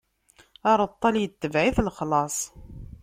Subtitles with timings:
[0.71, 2.35] Aṛeṭṭal itbeɛ-it lexlaṣ.